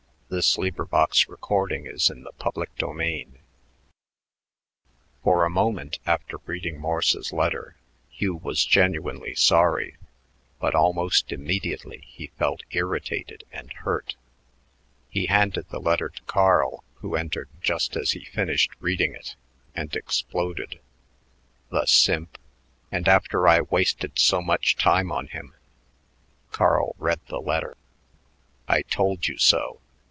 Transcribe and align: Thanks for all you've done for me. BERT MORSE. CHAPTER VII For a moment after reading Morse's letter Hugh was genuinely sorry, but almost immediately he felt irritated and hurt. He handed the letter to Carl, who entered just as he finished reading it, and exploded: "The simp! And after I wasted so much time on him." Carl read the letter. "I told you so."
Thanks 0.33 0.55
for 0.55 0.61
all 0.61 0.65
you've 0.65 0.87
done 0.87 1.39
for 1.41 1.67
me. 1.67 1.77
BERT 1.77 1.89
MORSE. 1.93 2.29
CHAPTER 2.37 2.93
VII 2.93 3.27
For 5.25 5.43
a 5.43 5.49
moment 5.49 5.99
after 6.05 6.37
reading 6.45 6.79
Morse's 6.79 7.33
letter 7.33 7.75
Hugh 8.09 8.35
was 8.37 8.63
genuinely 8.63 9.35
sorry, 9.35 9.97
but 10.57 10.73
almost 10.73 11.33
immediately 11.33 12.05
he 12.07 12.27
felt 12.39 12.63
irritated 12.71 13.43
and 13.51 13.73
hurt. 13.73 14.15
He 15.09 15.25
handed 15.25 15.67
the 15.69 15.81
letter 15.81 16.07
to 16.07 16.23
Carl, 16.23 16.85
who 17.01 17.17
entered 17.17 17.49
just 17.59 17.97
as 17.97 18.11
he 18.11 18.23
finished 18.23 18.71
reading 18.79 19.13
it, 19.13 19.35
and 19.75 19.93
exploded: 19.93 20.79
"The 21.71 21.85
simp! 21.85 22.37
And 22.89 23.09
after 23.09 23.49
I 23.49 23.59
wasted 23.63 24.17
so 24.17 24.41
much 24.41 24.77
time 24.77 25.11
on 25.11 25.27
him." 25.27 25.55
Carl 26.53 26.95
read 26.99 27.19
the 27.27 27.41
letter. 27.41 27.75
"I 28.65 28.83
told 28.83 29.27
you 29.27 29.37
so." 29.37 29.81